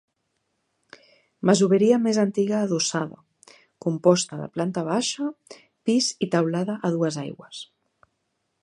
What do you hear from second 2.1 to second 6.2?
antiga adossada, composta de planta baixa, pis